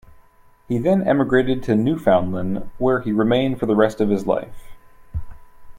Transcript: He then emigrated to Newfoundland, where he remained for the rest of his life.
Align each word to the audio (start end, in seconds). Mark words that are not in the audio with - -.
He 0.67 0.79
then 0.79 1.07
emigrated 1.07 1.61
to 1.61 1.75
Newfoundland, 1.75 2.71
where 2.79 3.01
he 3.01 3.11
remained 3.11 3.59
for 3.59 3.67
the 3.67 3.75
rest 3.75 4.01
of 4.01 4.09
his 4.09 4.25
life. 4.25 4.71